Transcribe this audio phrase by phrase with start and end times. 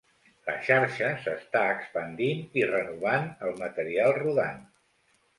[0.45, 4.65] La xarxa s'està expandint i renovant el material rodant.